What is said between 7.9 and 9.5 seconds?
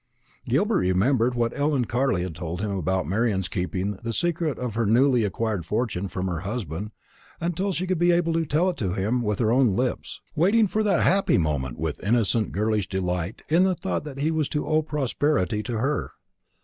be able to tell it to him with